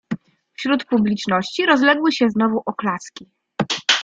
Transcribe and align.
"Wśród 0.53 0.85
publiczności 0.85 1.65
rozległy 1.65 2.11
się 2.11 2.29
znowu 2.29 2.61
oklaski." 2.65 3.29